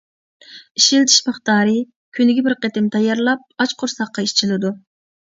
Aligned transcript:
ئىشلىتىش 0.79 1.17
مىقدارى: 1.27 1.75
كۈنىگە 2.19 2.45
بىر 2.47 2.55
قېتىم 2.63 2.87
تەييارلاپ، 2.97 3.45
ئاچ 3.67 3.77
قورساققا 3.83 4.25
ئىچىلىدۇ. 4.31 4.73